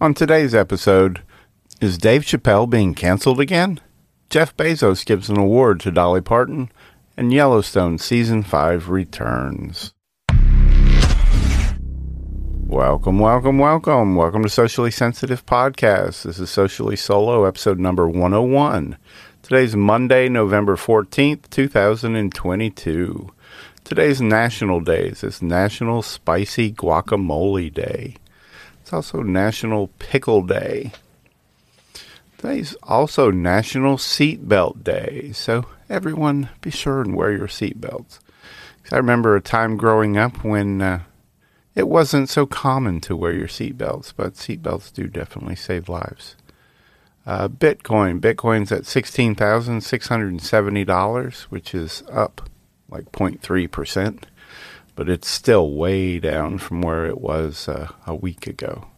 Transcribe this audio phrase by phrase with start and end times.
[0.00, 1.22] On today's episode,
[1.80, 3.80] is Dave Chappelle being canceled again?
[4.30, 6.70] Jeff Bezos gives an award to Dolly Parton,
[7.16, 9.92] and Yellowstone Season 5 returns.
[12.68, 14.14] Welcome, welcome, welcome.
[14.14, 16.22] Welcome to Socially Sensitive Podcast.
[16.22, 18.96] This is Socially Solo, episode number 101.
[19.42, 23.30] Today's Monday, November 14th, 2022.
[23.82, 25.24] Today's National Days.
[25.24, 28.14] It's National Spicy Guacamole Day.
[28.88, 30.92] It's also National Pickle Day.
[32.38, 35.30] Today's also National Seatbelt Day.
[35.32, 38.18] So everyone be sure and wear your seatbelts.
[38.90, 41.00] I remember a time growing up when uh,
[41.74, 46.34] it wasn't so common to wear your seatbelts, but seatbelts do definitely save lives.
[47.26, 48.20] Uh, Bitcoin.
[48.20, 52.48] Bitcoin's at $16,670, which is up
[52.88, 54.22] like 0.3%
[54.98, 58.88] but it's still way down from where it was uh, a week ago.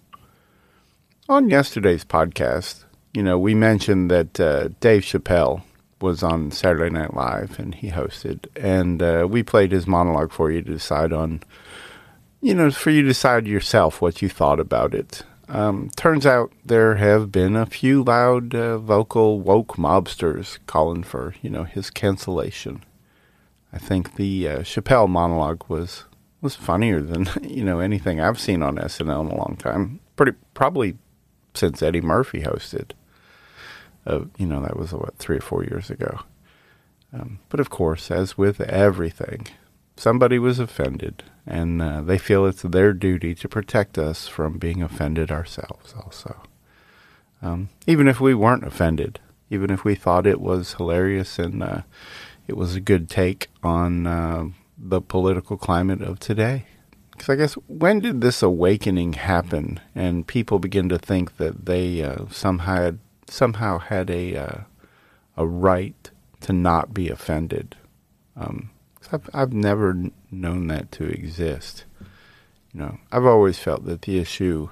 [1.29, 5.61] On yesterday's podcast, you know, we mentioned that uh, Dave Chappelle
[6.01, 10.51] was on Saturday Night Live and he hosted, and uh, we played his monologue for
[10.51, 11.43] you to decide on,
[12.41, 15.23] you know, for you to decide yourself what you thought about it.
[15.51, 21.35] Um, turns out there have been a few loud, uh, vocal, woke mobsters calling for,
[21.43, 22.85] you know, his cancellation.
[23.73, 26.05] I think the uh, Chappelle monologue was
[26.41, 30.01] was funnier than you know anything I've seen on SNL in a long time.
[30.17, 30.97] Pretty probably
[31.55, 32.93] since Eddie Murphy hosted.
[34.07, 36.21] Uh, you know that was what three or four years ago.
[37.13, 39.49] Um, but of course, as with everything,
[39.97, 44.83] somebody was offended, and uh, they feel it's their duty to protect us from being
[44.83, 45.93] offended ourselves.
[45.97, 46.41] Also,
[47.43, 49.19] um, even if we weren't offended,
[49.51, 51.83] even if we thought it was hilarious and uh,
[52.51, 56.65] it was a good take on uh, the political climate of today.
[57.13, 62.03] Because I guess when did this awakening happen, and people begin to think that they
[62.03, 62.93] uh, somehow
[63.29, 64.61] somehow had a uh,
[65.37, 66.11] a right
[66.41, 67.77] to not be offended?
[68.37, 68.71] Um,
[69.13, 71.85] I've I've never known that to exist.
[72.73, 74.71] You know, I've always felt that the issue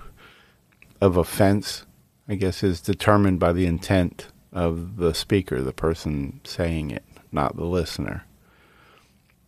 [1.01, 1.87] of offense,
[2.29, 7.57] I guess, is determined by the intent of the speaker, the person saying it not
[7.57, 8.25] the listener.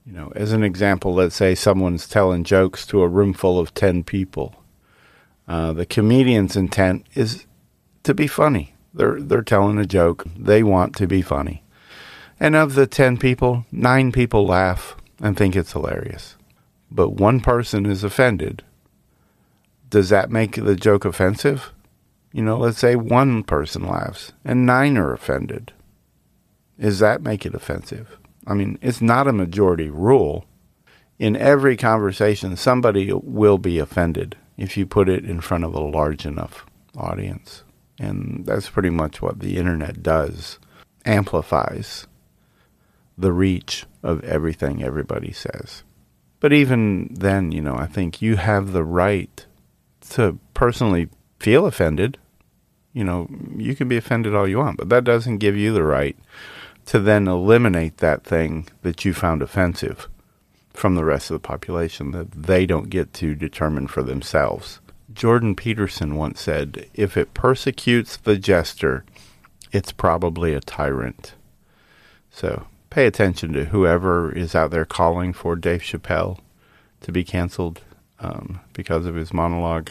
[0.06, 3.74] You know, as an example, let's say someone's telling jokes to a room full of
[3.74, 4.56] 10 people.
[5.46, 7.46] Uh, the comedian's intent is
[8.04, 8.74] to be funny.
[8.94, 10.24] They're, they're telling a joke.
[10.36, 11.62] They want to be funny.
[12.38, 16.36] And of the 10 people, nine people laugh and think it's hilarious.
[16.90, 18.64] But one person is offended.
[19.90, 21.72] Does that make the joke offensive?
[22.32, 25.72] You know, let's say one person laughs and nine are offended.
[26.80, 28.18] Does that make it offensive?
[28.46, 30.46] I mean, it's not a majority rule.
[31.18, 35.80] In every conversation, somebody will be offended if you put it in front of a
[35.80, 36.64] large enough
[36.96, 37.64] audience.
[37.98, 40.58] And that's pretty much what the internet does
[41.04, 42.06] amplifies
[43.18, 45.82] the reach of everything everybody says.
[46.40, 49.44] But even then, you know, I think you have the right
[50.10, 52.16] to personally feel offended.
[52.94, 55.84] You know, you can be offended all you want, but that doesn't give you the
[55.84, 56.16] right
[56.90, 60.08] to then eliminate that thing that you found offensive
[60.70, 64.80] from the rest of the population that they don't get to determine for themselves.
[65.12, 69.04] Jordan Peterson once said, If it persecutes the jester,
[69.70, 71.34] it's probably a tyrant.
[72.32, 76.40] So pay attention to whoever is out there calling for Dave Chappelle
[77.02, 77.82] to be canceled
[78.18, 79.90] um, because of his monologue.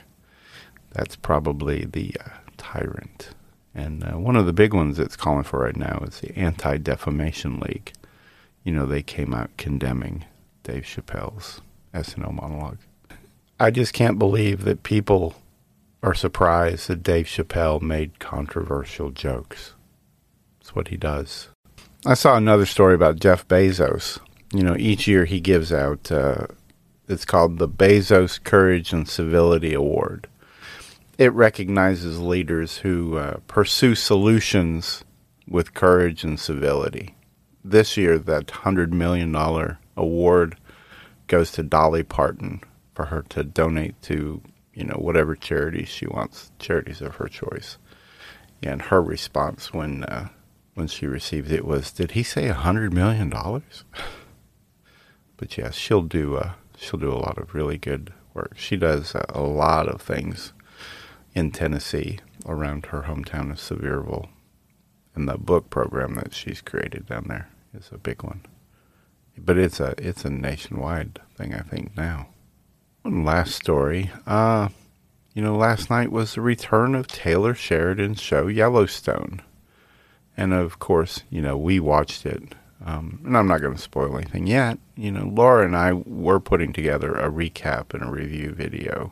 [0.91, 3.29] That's probably the uh, tyrant.
[3.73, 6.77] And uh, one of the big ones that's calling for right now is the Anti
[6.77, 7.93] Defamation League.
[8.63, 10.25] You know, they came out condemning
[10.63, 11.61] Dave Chappelle's
[11.93, 12.79] SNL monologue.
[13.59, 15.35] I just can't believe that people
[16.01, 19.73] are surprised that Dave Chappelle made controversial jokes.
[20.59, 21.49] That's what he does.
[22.05, 24.19] I saw another story about Jeff Bezos.
[24.53, 26.47] You know, each year he gives out, uh,
[27.07, 30.27] it's called the Bezos Courage and Civility Award
[31.19, 35.03] it recognizes leaders who uh, pursue solutions
[35.45, 37.13] with courage and civility.
[37.61, 39.35] This year, that $100 million
[39.97, 40.57] award
[41.27, 42.61] goes to Dolly Parton
[42.95, 44.41] for her to donate to,
[44.73, 47.77] you know, whatever charities she wants, charities of her choice.
[48.63, 50.29] And her response when uh,
[50.73, 53.85] when she received it was, "Did he say a hundred million dollars?"
[55.37, 58.53] but yes, she'll do uh, she'll do a lot of really good work.
[58.57, 60.51] She does a lot of things
[61.33, 64.29] in Tennessee around her hometown of Sevierville.
[65.15, 68.45] And the book program that she's created down there is a big one.
[69.37, 72.27] But it's a it's a nationwide thing I think now.
[73.03, 74.11] One last story.
[74.25, 74.69] Uh
[75.33, 79.41] you know, last night was the return of Taylor Sheridan's show Yellowstone.
[80.35, 82.55] And of course, you know, we watched it.
[82.85, 84.79] Um, and I'm not going to spoil anything yet.
[84.95, 89.11] You know, Laura and I were putting together a recap and a review video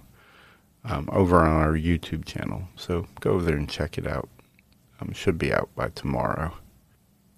[0.83, 2.68] um, over on our YouTube channel.
[2.75, 4.29] So go over there and check it out.
[5.00, 6.53] Um, should be out by tomorrow.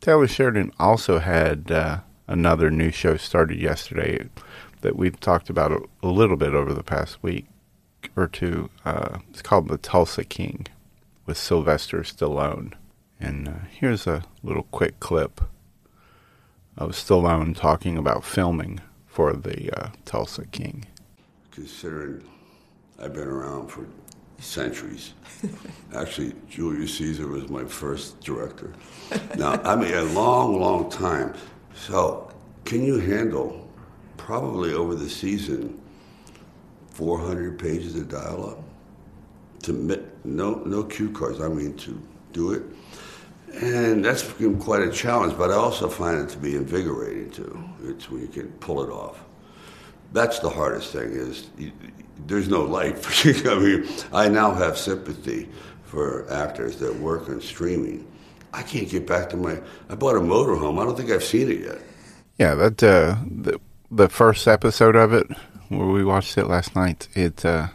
[0.01, 4.29] Taylor Sheridan also had uh, another new show started yesterday
[4.81, 7.47] that we've talked about a, a little bit over the past week
[8.15, 8.69] or two.
[8.85, 10.67] Uh, it's called The Tulsa King
[11.25, 12.73] with Sylvester Stallone.
[13.19, 15.41] And uh, here's a little quick clip
[16.77, 20.85] of Stallone talking about filming for the uh, Tulsa King.
[21.51, 22.23] Considering
[23.01, 23.87] I've been around for
[24.39, 25.13] centuries.
[25.95, 28.73] Actually, Julius Caesar was my first director.
[29.37, 31.33] Now, I mean, a long, long time.
[31.73, 32.31] So,
[32.65, 33.69] can you handle
[34.17, 35.79] probably over the season
[36.91, 38.63] 400 pages of dialogue?
[39.63, 39.73] To
[40.23, 41.41] no no cue cards.
[41.41, 42.63] I mean, to do it,
[43.61, 45.37] and that's been quite a challenge.
[45.37, 47.61] But I also find it to be invigorating too.
[47.83, 49.19] It's when you can pull it off.
[50.11, 51.11] That's the hardest thing.
[51.11, 51.49] Is
[52.25, 52.97] there's no light.
[53.45, 55.49] I mean, I now have sympathy
[55.83, 58.05] for actors that work on streaming.
[58.53, 59.59] I can't get back to my.
[59.89, 60.81] I bought a motorhome.
[60.81, 61.79] I don't think I've seen it yet.
[62.37, 63.59] Yeah, that uh, the
[63.91, 65.27] the first episode of it
[65.69, 67.07] where we watched it last night.
[67.13, 67.67] It uh,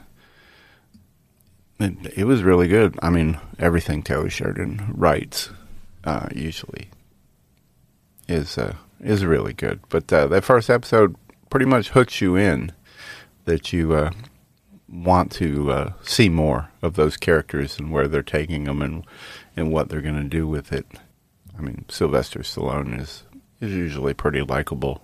[1.78, 2.98] it, it was really good.
[3.02, 5.50] I mean, everything Taylor Sheridan writes
[6.04, 6.88] uh, usually
[8.28, 9.80] is uh, is really good.
[9.88, 11.16] But uh, that first episode
[11.50, 12.72] pretty much hooks you in
[13.44, 14.10] that you uh,
[14.88, 19.04] want to uh, see more of those characters and where they're taking them and
[19.56, 20.86] and what they're going to do with it.
[21.56, 23.24] I mean, Sylvester Stallone is
[23.60, 25.02] is usually pretty likable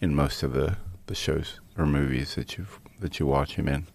[0.00, 0.76] in most of the,
[1.06, 2.66] the shows or movies that you
[3.00, 3.86] that you watch him in.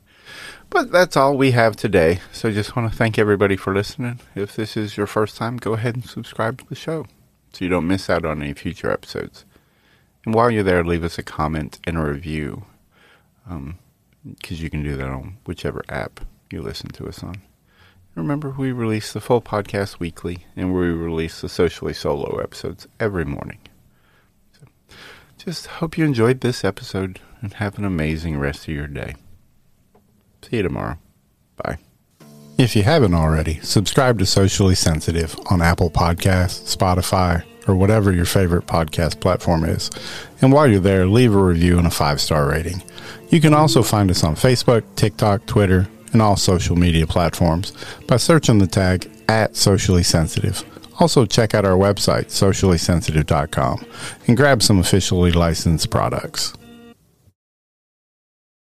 [0.70, 2.20] But that's all we have today.
[2.32, 4.20] So just want to thank everybody for listening.
[4.36, 7.06] If this is your first time, go ahead and subscribe to the show
[7.52, 9.46] so you don't miss out on any future episodes.
[10.26, 12.66] And while you're there, leave us a comment and a review
[13.44, 13.78] because um,
[14.64, 16.22] you can do that on whichever app
[16.52, 17.42] you listen to us on.
[18.16, 23.24] Remember, we release the full podcast weekly, and we release the socially solo episodes every
[23.24, 23.60] morning.
[24.52, 24.96] So,
[25.38, 29.16] just hope you enjoyed this episode and have an amazing rest of your day.
[30.42, 30.98] See you tomorrow.
[31.56, 31.78] Bye.
[32.58, 38.26] If you haven't already, subscribe to Socially Sensitive on Apple Podcasts, Spotify, or whatever your
[38.26, 39.90] favorite podcast platform is.
[40.42, 42.84] And while you're there, leave a review and a five star rating.
[43.30, 47.74] You can also find us on Facebook, TikTok, Twitter, and all social media platforms
[48.08, 50.64] by searching the tag at Socially Sensitive.
[51.00, 53.86] Also, check out our website, sociallysensitive.com,
[54.28, 56.54] and grab some officially licensed products.